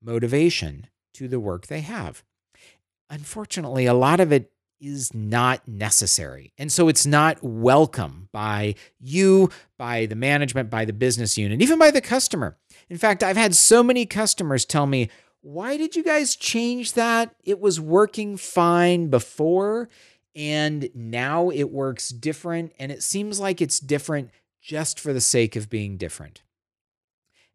motivation 0.02 0.88
to 1.16 1.28
the 1.28 1.40
work 1.40 1.68
they 1.68 1.82
have. 1.82 2.24
Unfortunately, 3.10 3.86
a 3.86 3.94
lot 3.94 4.20
of 4.20 4.32
it 4.32 4.52
is 4.80 5.14
not 5.14 5.66
necessary. 5.68 6.54
And 6.58 6.72
so 6.72 6.90
it's 6.90 7.06
not 7.06 7.42
welcome 7.42 8.28
by 8.34 8.76
you, 9.00 9.50
by 9.78 10.06
the 10.06 10.16
management, 10.16 10.70
by 10.70 10.84
the 10.84 10.94
business 10.94 11.38
unit, 11.38 11.62
even 11.62 11.80
by 11.80 11.90
the 11.90 12.02
customer. 12.02 12.58
In 12.90 12.98
fact, 12.98 13.24
I've 13.24 13.38
had 13.38 13.56
so 13.56 13.82
many 13.82 14.06
customers 14.06 14.66
tell 14.66 14.86
me, 14.86 15.10
why 15.42 15.78
did 15.78 15.96
you 15.96 16.04
guys 16.04 16.36
change 16.36 16.94
that? 16.94 17.36
It 17.44 17.60
was 17.60 17.80
working 17.80 18.38
fine 18.38 19.10
before, 19.10 19.90
and 20.36 20.90
now 20.94 21.50
it 21.50 21.70
works 21.70 22.10
different. 22.10 22.74
And 22.80 22.92
it 22.92 23.04
seems 23.04 23.40
like 23.40 23.62
it's 23.62 23.80
different 23.80 24.32
just 24.62 25.00
for 25.00 25.14
the 25.14 25.22
sake 25.22 25.56
of 25.56 25.70
being 25.70 25.98
different. 25.98 26.43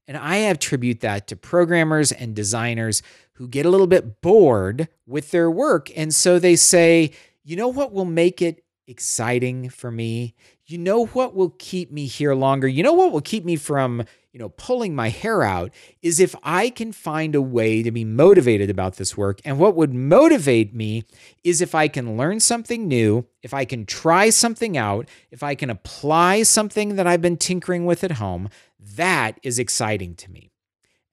And 0.08 0.16
I 0.16 0.36
attribute 0.36 1.00
that 1.00 1.28
to 1.28 1.36
programmers 1.36 2.10
and 2.10 2.34
designers 2.34 3.02
who 3.34 3.46
get 3.46 3.66
a 3.66 3.70
little 3.70 3.86
bit 3.86 4.20
bored 4.22 4.88
with 5.06 5.30
their 5.30 5.50
work. 5.50 5.90
And 5.94 6.12
so 6.12 6.38
they 6.38 6.56
say, 6.56 7.12
you 7.44 7.54
know 7.54 7.68
what 7.68 7.92
will 7.92 8.06
make 8.06 8.42
it 8.42 8.64
exciting 8.86 9.68
for 9.68 9.90
me? 9.90 10.34
You 10.66 10.78
know 10.78 11.06
what 11.06 11.34
will 11.34 11.54
keep 11.58 11.92
me 11.92 12.06
here 12.06 12.34
longer? 12.34 12.66
You 12.66 12.82
know 12.82 12.94
what 12.94 13.12
will 13.12 13.20
keep 13.20 13.44
me 13.44 13.56
from, 13.56 14.04
you 14.32 14.38
know, 14.38 14.50
pulling 14.50 14.94
my 14.94 15.08
hair 15.08 15.42
out 15.42 15.72
is 16.02 16.20
if 16.20 16.34
I 16.42 16.70
can 16.70 16.92
find 16.92 17.34
a 17.34 17.42
way 17.42 17.82
to 17.82 17.90
be 17.90 18.04
motivated 18.04 18.68
about 18.68 18.96
this 18.96 19.16
work. 19.16 19.40
And 19.44 19.58
what 19.58 19.74
would 19.74 19.94
motivate 19.94 20.74
me 20.74 21.04
is 21.42 21.60
if 21.60 21.74
I 21.74 21.88
can 21.88 22.16
learn 22.16 22.40
something 22.40 22.86
new, 22.86 23.26
if 23.42 23.54
I 23.54 23.64
can 23.64 23.86
try 23.86 24.30
something 24.30 24.76
out, 24.76 25.08
if 25.30 25.42
I 25.42 25.54
can 25.54 25.70
apply 25.70 26.42
something 26.42 26.96
that 26.96 27.06
I've 27.06 27.22
been 27.22 27.36
tinkering 27.38 27.86
with 27.86 28.04
at 28.04 28.12
home, 28.12 28.50
that 28.78 29.40
is 29.42 29.58
exciting 29.58 30.14
to 30.16 30.30
me. 30.30 30.50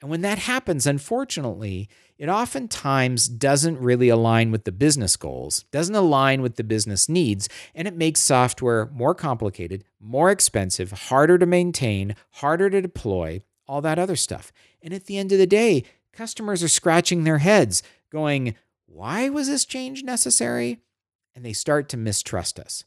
And 0.02 0.10
when 0.10 0.22
that 0.22 0.40
happens, 0.40 0.86
unfortunately, 0.86 1.90
it 2.18 2.30
oftentimes 2.30 3.28
doesn't 3.28 3.80
really 3.80 4.08
align 4.10 4.52
with 4.52 4.64
the 4.64 4.72
business 4.72 5.18
goals, 5.18 5.64
doesn't 5.72 5.96
align 5.96 6.42
with 6.42 6.56
the 6.56 6.64
business 6.64 7.10
needs, 7.10 7.50
and 7.74 7.88
it 7.88 7.96
makes 7.96 8.22
software 8.22 8.90
more 8.94 9.14
complicated, 9.14 9.84
more 10.00 10.32
expensive, 10.32 10.92
harder 10.92 11.38
to 11.38 11.46
maintain, 11.46 12.16
harder 12.32 12.70
to 12.70 12.82
deploy, 12.82 13.42
all 13.68 13.82
that 13.82 14.00
other 14.00 14.16
stuff. 14.16 14.54
And 14.82 14.94
at 14.94 15.06
the 15.06 15.18
end 15.18 15.32
of 15.34 15.40
the 15.40 15.48
day, 15.48 15.84
customers 16.14 16.64
are 16.64 16.70
scratching 16.70 17.24
their 17.24 17.40
heads, 17.40 17.84
going, 18.12 18.56
Why 18.86 19.30
was 19.30 19.48
this 19.48 19.66
change 19.66 20.04
necessary? 20.04 20.80
And 21.36 21.44
they 21.44 21.54
start 21.54 21.90
to 21.90 21.98
mistrust 21.98 22.60
us. 22.60 22.86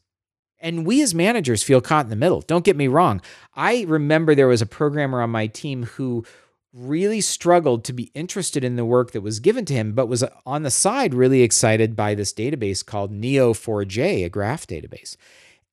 And 0.59 0.85
we 0.85 1.01
as 1.01 1.13
managers 1.13 1.63
feel 1.63 1.81
caught 1.81 2.05
in 2.05 2.09
the 2.09 2.15
middle. 2.15 2.41
Don't 2.41 2.65
get 2.65 2.75
me 2.75 2.87
wrong. 2.87 3.21
I 3.53 3.85
remember 3.87 4.33
there 4.33 4.47
was 4.47 4.61
a 4.61 4.65
programmer 4.65 5.21
on 5.21 5.29
my 5.29 5.47
team 5.47 5.83
who 5.83 6.25
really 6.73 7.21
struggled 7.21 7.83
to 7.83 7.93
be 7.93 8.11
interested 8.13 8.63
in 8.63 8.75
the 8.75 8.85
work 8.85 9.11
that 9.11 9.21
was 9.21 9.39
given 9.39 9.65
to 9.65 9.73
him, 9.73 9.93
but 9.93 10.07
was 10.07 10.23
on 10.45 10.63
the 10.63 10.71
side 10.71 11.13
really 11.13 11.41
excited 11.41 11.95
by 11.95 12.13
this 12.13 12.33
database 12.33 12.85
called 12.85 13.11
Neo4j, 13.11 14.25
a 14.25 14.29
graph 14.29 14.67
database. 14.67 15.15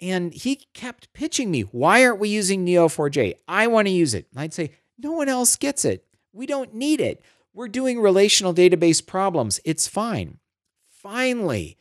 And 0.00 0.32
he 0.32 0.56
kept 0.74 1.12
pitching 1.12 1.50
me, 1.50 1.62
why 1.62 2.04
aren't 2.04 2.20
we 2.20 2.28
using 2.28 2.64
Neo4j? 2.64 3.34
I 3.48 3.66
want 3.66 3.88
to 3.88 3.92
use 3.92 4.14
it. 4.14 4.26
And 4.32 4.40
I'd 4.40 4.54
say, 4.54 4.72
no 4.98 5.12
one 5.12 5.28
else 5.28 5.56
gets 5.56 5.84
it. 5.84 6.06
We 6.32 6.46
don't 6.46 6.74
need 6.74 7.00
it. 7.00 7.22
We're 7.54 7.68
doing 7.68 8.00
relational 8.00 8.54
database 8.54 9.04
problems. 9.04 9.60
It's 9.64 9.88
fine. 9.88 10.38
Finally, 10.88 11.78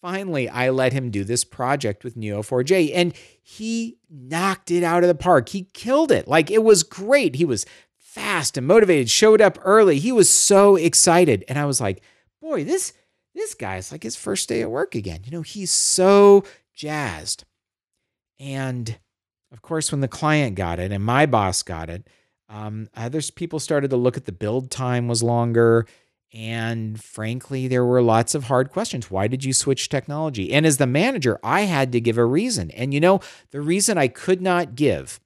finally, 0.00 0.48
I 0.48 0.70
let 0.70 0.92
him 0.92 1.10
do 1.10 1.24
this 1.24 1.44
project 1.44 2.04
with 2.04 2.16
Neo4j 2.16 2.92
and 2.94 3.12
he 3.42 3.98
knocked 4.08 4.70
it 4.70 4.82
out 4.82 5.02
of 5.02 5.08
the 5.08 5.14
park. 5.14 5.50
He 5.50 5.64
killed 5.74 6.12
it. 6.12 6.28
Like 6.28 6.50
it 6.50 6.62
was 6.62 6.82
great. 6.82 7.34
He 7.34 7.44
was 7.44 7.66
fast 8.08 8.56
and 8.56 8.66
motivated, 8.66 9.10
showed 9.10 9.42
up 9.42 9.58
early. 9.62 9.98
He 9.98 10.12
was 10.12 10.30
so 10.30 10.76
excited. 10.76 11.44
And 11.46 11.58
I 11.58 11.66
was 11.66 11.80
like, 11.80 12.02
boy, 12.40 12.64
this 12.64 12.94
this 13.34 13.54
guy's 13.54 13.92
like 13.92 14.02
his 14.02 14.16
first 14.16 14.48
day 14.48 14.62
at 14.62 14.70
work 14.70 14.94
again. 14.94 15.20
You 15.24 15.30
know, 15.30 15.42
he's 15.42 15.70
so 15.70 16.44
jazzed. 16.74 17.44
And 18.40 18.98
of 19.52 19.62
course, 19.62 19.92
when 19.92 20.00
the 20.00 20.08
client 20.08 20.56
got 20.56 20.80
it 20.80 20.90
and 20.90 21.04
my 21.04 21.26
boss 21.26 21.62
got 21.62 21.90
it, 21.90 22.08
um, 22.48 22.88
other 22.96 23.20
people 23.36 23.60
started 23.60 23.90
to 23.90 23.96
look 23.96 24.16
at 24.16 24.24
the 24.24 24.32
build 24.32 24.70
time 24.70 25.06
was 25.06 25.22
longer. 25.22 25.86
And 26.32 27.02
frankly, 27.02 27.68
there 27.68 27.84
were 27.84 28.02
lots 28.02 28.34
of 28.34 28.44
hard 28.44 28.70
questions. 28.70 29.10
Why 29.10 29.28
did 29.28 29.44
you 29.44 29.52
switch 29.52 29.88
technology? 29.88 30.52
And 30.52 30.66
as 30.66 30.78
the 30.78 30.86
manager, 30.86 31.38
I 31.44 31.62
had 31.62 31.92
to 31.92 32.00
give 32.00 32.18
a 32.18 32.24
reason. 32.24 32.70
And 32.72 32.92
you 32.92 33.00
know, 33.00 33.20
the 33.50 33.60
reason 33.60 33.98
I 33.98 34.08
could 34.08 34.40
not 34.40 34.74
give 34.74 35.20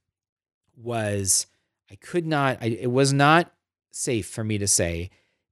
was 0.75 1.47
I 1.93 1.95
could 1.97 2.25
not, 2.25 2.57
I, 2.59 2.65
it 2.65 2.91
was 2.91 3.13
not 3.13 3.53
safe 3.91 4.27
for 4.27 4.43
me 4.43 4.57
to 4.57 4.67
say 4.67 5.11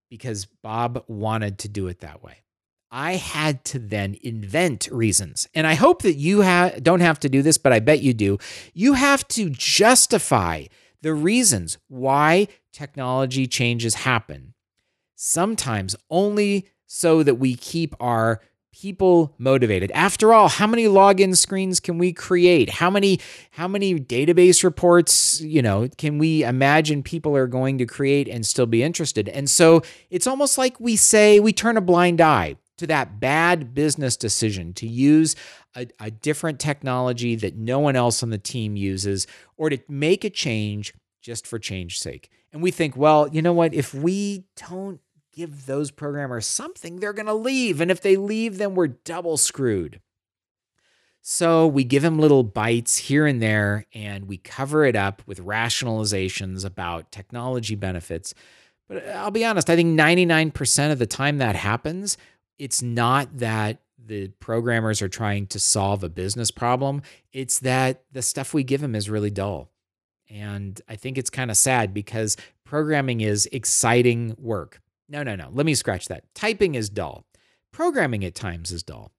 because 0.10 0.46
Bob 0.46 1.04
wanted 1.08 1.60
to 1.60 1.70
do 1.70 1.88
it 1.88 2.00
that 2.00 2.24
way. 2.24 2.38
I 2.90 3.18
had 3.18 3.64
to 3.66 3.80
then 3.80 4.18
invent 4.24 4.90
reasons. 4.92 5.48
And 5.54 5.68
I 5.68 5.76
hope 5.76 6.02
that 6.02 6.16
you 6.16 6.42
ha- 6.42 6.72
don't 6.82 7.02
have 7.02 7.20
to 7.20 7.30
do 7.30 7.44
this, 7.44 7.60
but 7.60 7.72
I 7.72 7.80
bet 7.80 8.02
you 8.02 8.16
do. 8.16 8.40
You 8.74 8.94
have 8.94 9.28
to 9.30 9.52
justify 9.52 10.66
the 11.04 11.14
reasons 11.14 11.78
why 11.88 12.48
technology 12.74 13.46
changes 13.46 13.94
happen, 13.94 14.56
sometimes 15.16 15.96
only 16.10 16.68
so 16.88 17.22
that 17.22 17.36
we 17.36 17.54
keep 17.54 17.94
our 18.00 18.42
people 18.72 19.34
motivated. 19.38 19.92
After 19.92 20.34
all, 20.34 20.48
how 20.48 20.68
many 20.68 20.86
login 20.86 21.36
screens 21.36 21.80
can 21.80 21.98
we 21.98 22.14
create? 22.14 22.70
How 22.70 22.90
many 22.90 23.20
how 23.52 23.68
many 23.68 23.96
database 23.96 24.64
reports, 24.64 25.42
you 25.42 25.62
know, 25.62 25.90
can 25.98 26.18
we 26.18 26.44
imagine 26.44 27.04
people 27.04 27.36
are 27.36 27.48
going 27.48 27.78
to 27.80 27.86
create 27.86 28.28
and 28.28 28.46
still 28.46 28.66
be 28.66 28.84
interested? 28.84 29.28
And 29.30 29.50
so 29.50 29.82
it's 30.10 30.28
almost 30.28 30.58
like 30.58 30.80
we 30.80 30.96
say 30.96 31.40
we 31.40 31.54
turn 31.54 31.78
a 31.78 31.82
blind 31.82 32.22
eye 32.22 32.56
to 32.78 32.88
that 32.88 33.20
bad 33.20 33.76
business 33.76 34.18
decision 34.18 34.74
to 34.74 34.88
use 34.88 35.36
a, 35.76 35.88
a, 36.00 36.10
different 36.10 36.60
technology 36.60 37.36
that 37.36 37.56
no 37.56 37.78
one 37.78 37.96
else 37.96 38.24
on 38.24 38.32
the 38.32 38.40
team 38.40 38.76
uses 38.76 39.28
or 39.56 39.70
to 39.70 39.78
make 39.88 40.24
a 40.24 40.32
change 40.32 40.92
just 41.22 41.46
for 41.46 41.60
change's 41.60 42.00
sake. 42.00 42.32
And 42.52 42.64
we 42.64 42.72
think, 42.72 42.98
well, 42.98 43.28
you 43.28 43.42
know 43.44 43.54
what? 43.54 43.76
If 43.76 43.94
we 43.94 44.46
don't 44.68 45.00
give 45.34 45.66
those 45.66 45.92
programmers 45.92 46.46
something, 46.46 47.00
they're 47.00 47.14
going 47.14 47.26
to 47.26 47.34
leave. 47.34 47.82
And 47.82 47.92
if 47.92 48.02
they 48.02 48.18
leave, 48.18 48.58
then 48.58 48.76
we're 48.76 48.88
double 48.88 49.38
screwed. 49.38 50.02
So 51.22 51.68
we 51.68 51.84
give 51.84 52.02
them 52.02 52.18
little 52.18 52.44
bites 52.44 52.98
here 52.98 53.28
and 53.28 53.42
there, 53.42 53.86
and 53.94 54.28
we 54.28 54.38
cover 54.38 54.86
it 54.86 54.96
up 54.96 55.22
with 55.28 55.46
rationalizations 55.46 56.66
about 56.66 57.12
technology 57.12 57.76
benefits. 57.76 58.34
But 58.90 59.06
uh, 59.06 59.12
I'll 59.12 59.32
be 59.32 59.46
honest, 59.46 59.70
I 59.70 59.76
think 59.76 60.00
99% 60.00 60.92
of 60.92 60.98
the 60.98 61.06
time 61.06 61.38
that 61.38 61.56
happens, 61.56 62.18
it's 62.58 62.82
not 62.82 63.38
that 63.38 63.82
the 64.04 64.30
programmers 64.40 65.00
are 65.02 65.10
trying 65.10 65.46
to 65.48 65.60
solve 65.60 66.04
a 66.04 66.10
business 66.10 66.50
problem, 66.50 67.04
it's 67.32 67.60
that 67.60 68.04
the 68.12 68.24
stuff 68.24 68.54
we 68.54 68.64
give 68.64 68.82
them 68.82 68.96
is 68.96 69.10
really 69.10 69.30
dull. 69.30 69.70
And 70.28 70.82
I 70.90 70.96
think 70.96 71.20
it's 71.20 71.30
kind 71.30 71.52
of 71.52 71.58
sad 71.58 71.94
because 71.94 72.36
programming 72.64 73.22
is 73.22 73.48
exciting 73.52 74.36
work. 74.40 74.82
No, 75.12 75.24
no, 75.24 75.36
no. 75.36 75.50
Let 75.52 75.66
me 75.66 75.76
scratch 75.76 76.08
that. 76.08 76.24
Typing 76.34 76.76
is 76.76 76.90
dull. 76.90 77.26
Programming 77.74 78.24
at 78.24 78.34
times 78.34 78.72
is 78.72 78.82
dull. 78.82 79.12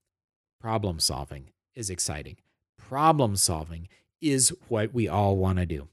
Problem 0.58 0.98
solving 0.98 1.50
is 1.74 1.90
exciting. 1.90 2.38
Problem 2.78 3.36
solving 3.36 3.88
is 4.18 4.54
what 4.68 4.94
we 4.94 5.06
all 5.06 5.36
want 5.36 5.58
to 5.58 5.66
do. 5.66 5.88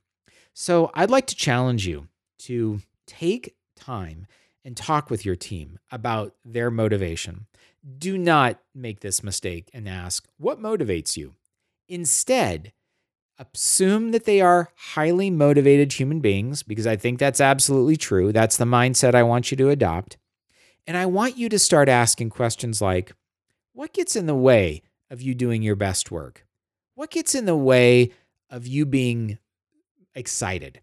So 0.54 0.90
I'd 0.94 1.10
like 1.10 1.28
to 1.28 1.36
challenge 1.36 1.86
you 1.86 2.08
to 2.40 2.82
take 3.08 3.58
time 3.76 4.26
and 4.64 4.78
talk 4.78 5.10
with 5.10 5.26
your 5.26 5.36
team 5.36 5.80
about 5.92 6.34
their 6.46 6.72
motivation. 6.72 7.48
Do 7.98 8.18
not 8.18 8.58
make 8.74 9.02
this 9.02 9.22
mistake 9.22 9.70
and 9.74 9.88
ask, 9.90 10.26
What 10.38 10.62
motivates 10.62 11.18
you? 11.18 11.36
Instead, 11.90 12.72
assume 13.40 14.12
that 14.12 14.26
they 14.26 14.42
are 14.42 14.70
highly 14.76 15.30
motivated 15.30 15.94
human 15.94 16.20
beings, 16.20 16.64
because 16.64 16.86
I 16.86 16.96
think 16.96 17.20
that's 17.20 17.42
absolutely 17.42 17.96
true. 17.96 18.32
That's 18.32 18.58
the 18.58 18.66
mindset 18.66 19.16
I 19.16 19.24
want 19.24 19.52
you 19.52 19.58
to 19.58 19.70
adopt. 19.70 20.18
And 20.86 20.98
I 20.98 21.06
want 21.06 21.38
you 21.38 21.50
to 21.50 21.60
start 21.60 21.90
asking 21.90 22.32
questions 22.32 22.82
like, 22.82 23.14
What 23.74 23.94
gets 23.94 24.16
in 24.16 24.26
the 24.26 24.36
way 24.36 24.82
of 25.10 25.22
you 25.22 25.36
doing 25.36 25.62
your 25.62 25.76
best 25.76 26.12
work? 26.12 26.46
What 26.96 27.12
gets 27.12 27.34
in 27.34 27.46
the 27.46 27.56
way 27.56 28.12
of 28.50 28.68
you 28.68 28.86
being 28.86 29.38
excited? 30.16 30.82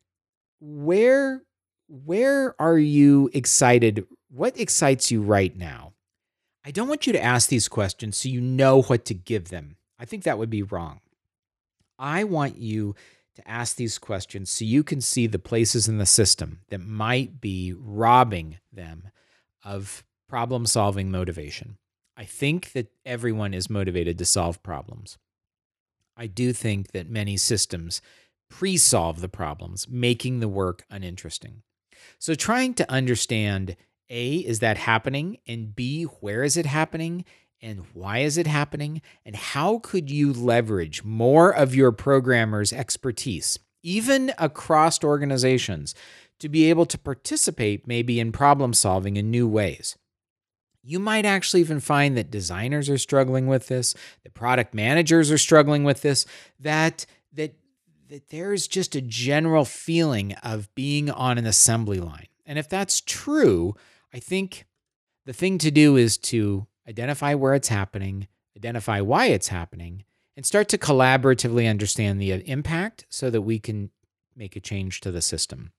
Where 0.60 1.42
where 1.88 2.60
are 2.60 2.78
you 2.78 3.30
excited? 3.32 4.06
What 4.28 4.58
excites 4.58 5.10
you 5.10 5.22
right 5.22 5.56
now? 5.56 5.92
I 6.64 6.72
don't 6.72 6.88
want 6.88 7.06
you 7.06 7.12
to 7.12 7.22
ask 7.22 7.48
these 7.48 7.68
questions 7.68 8.16
so 8.16 8.28
you 8.28 8.40
know 8.40 8.82
what 8.82 9.04
to 9.04 9.14
give 9.14 9.50
them. 9.50 9.76
I 9.98 10.04
think 10.04 10.24
that 10.24 10.38
would 10.38 10.50
be 10.50 10.64
wrong. 10.64 11.00
I 11.98 12.24
want 12.24 12.58
you 12.58 12.94
to 13.36 13.48
ask 13.48 13.76
these 13.76 13.98
questions 13.98 14.50
so 14.50 14.64
you 14.64 14.82
can 14.82 15.00
see 15.00 15.26
the 15.26 15.38
places 15.38 15.88
in 15.88 15.98
the 15.98 16.06
system 16.06 16.60
that 16.68 16.78
might 16.78 17.40
be 17.40 17.74
robbing 17.76 18.58
them 18.72 19.08
of 19.64 20.04
problem 20.28 20.66
solving 20.66 21.10
motivation. 21.10 21.76
I 22.16 22.24
think 22.24 22.72
that 22.72 22.88
everyone 23.04 23.52
is 23.52 23.68
motivated 23.68 24.16
to 24.18 24.24
solve 24.24 24.62
problems. 24.62 25.18
I 26.16 26.26
do 26.26 26.52
think 26.52 26.92
that 26.92 27.10
many 27.10 27.36
systems 27.36 28.00
pre 28.48 28.76
solve 28.76 29.20
the 29.20 29.28
problems, 29.28 29.86
making 29.88 30.40
the 30.40 30.48
work 30.48 30.84
uninteresting. 30.90 31.62
So, 32.18 32.34
trying 32.34 32.74
to 32.74 32.90
understand 32.90 33.76
A, 34.08 34.36
is 34.36 34.60
that 34.60 34.78
happening? 34.78 35.38
And 35.46 35.74
B, 35.74 36.04
where 36.04 36.42
is 36.42 36.56
it 36.56 36.66
happening? 36.66 37.24
And 37.66 37.82
why 37.94 38.18
is 38.18 38.38
it 38.38 38.46
happening? 38.46 39.02
And 39.24 39.34
how 39.34 39.80
could 39.80 40.08
you 40.08 40.32
leverage 40.32 41.02
more 41.02 41.50
of 41.50 41.74
your 41.74 41.90
programmer's 41.90 42.72
expertise, 42.72 43.58
even 43.82 44.32
across 44.38 45.02
organizations, 45.02 45.92
to 46.38 46.48
be 46.48 46.70
able 46.70 46.86
to 46.86 46.96
participate 46.96 47.88
maybe 47.88 48.20
in 48.20 48.30
problem 48.30 48.72
solving 48.72 49.16
in 49.16 49.32
new 49.32 49.48
ways? 49.48 49.96
You 50.84 51.00
might 51.00 51.24
actually 51.24 51.58
even 51.58 51.80
find 51.80 52.16
that 52.16 52.30
designers 52.30 52.88
are 52.88 52.98
struggling 52.98 53.48
with 53.48 53.66
this, 53.66 53.96
that 54.22 54.32
product 54.32 54.72
managers 54.72 55.32
are 55.32 55.38
struggling 55.38 55.82
with 55.82 56.02
this, 56.02 56.24
that 56.60 57.04
that 57.32 57.54
that 58.08 58.28
there's 58.28 58.68
just 58.68 58.94
a 58.94 59.00
general 59.00 59.64
feeling 59.64 60.34
of 60.34 60.72
being 60.76 61.10
on 61.10 61.36
an 61.36 61.46
assembly 61.46 61.98
line. 61.98 62.28
And 62.46 62.60
if 62.60 62.68
that's 62.68 63.00
true, 63.00 63.74
I 64.14 64.20
think 64.20 64.66
the 65.24 65.32
thing 65.32 65.58
to 65.58 65.72
do 65.72 65.96
is 65.96 66.16
to 66.18 66.68
identify 66.88 67.34
where 67.34 67.54
it's 67.54 67.68
happening, 67.68 68.28
identify 68.56 69.00
why 69.00 69.26
it's 69.26 69.48
happening, 69.48 70.04
and 70.36 70.44
start 70.44 70.68
to 70.68 70.78
collaboratively 70.78 71.68
understand 71.68 72.20
the 72.20 72.32
uh, 72.32 72.38
impact 72.44 73.06
so 73.08 73.30
that 73.30 73.42
we 73.42 73.58
can 73.58 73.90
make 74.36 74.54
a 74.54 74.60
change 74.60 75.00
to 75.00 75.10
the 75.10 75.22
system. 75.22 75.72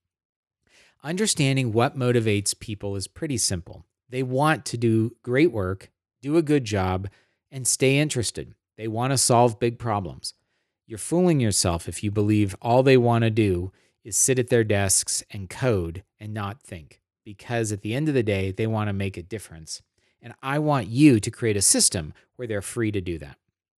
Understanding 1.04 1.72
what 1.72 1.98
motivates 1.98 2.60
people 2.60 2.96
is 2.96 3.08
pretty 3.08 3.38
simple. 3.38 3.86
They 4.10 4.24
want 4.24 4.66
to 4.66 4.78
do 4.78 5.16
great 5.22 5.52
work, 5.52 5.92
do 6.22 6.38
a 6.38 6.42
good 6.42 6.66
job, 6.66 7.08
and 7.52 7.68
stay 7.68 8.00
interested. 8.00 8.54
They 8.78 8.88
want 8.88 9.12
to 9.12 9.18
solve 9.18 9.60
big 9.60 9.78
problems. 9.78 10.34
You're 10.88 10.98
fooling 10.98 11.40
yourself 11.40 11.88
if 11.88 12.04
you 12.04 12.12
believe 12.12 12.56
all 12.62 12.82
they 12.82 12.98
want 12.98 13.24
to 13.24 13.30
do 13.30 13.72
is 14.04 14.16
sit 14.16 14.40
at 14.40 14.50
their 14.50 14.64
desks 14.64 15.24
and 15.30 15.50
code 15.50 16.04
and 16.20 16.34
not 16.34 16.62
think, 16.62 17.02
because 17.26 17.72
at 17.72 17.82
the 17.82 17.94
end 17.94 18.08
of 18.08 18.14
the 18.14 18.24
day, 18.24 18.52
they 18.52 18.66
want 18.66 18.88
to 18.88 18.94
make 18.94 19.18
a 19.18 19.22
difference. 19.22 19.82
And 20.22 20.34
I 20.42 20.60
want 20.60 20.88
you 20.88 21.20
to 21.20 21.32
create 21.32 21.58
a 21.58 21.62
system 21.62 22.14
where 22.36 22.48
they're 22.48 22.62
free 22.62 22.92
to 22.92 23.02
do 23.02 23.18
that. 23.20 23.38